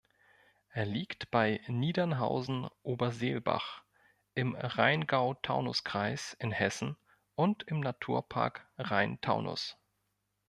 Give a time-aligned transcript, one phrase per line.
[0.71, 3.83] Er liegt bei Niedernhausen-Oberseelbach
[4.33, 6.97] im Rheingau-Taunus-Kreis in Hessen
[7.35, 9.77] und im Naturpark Rhein-Taunus.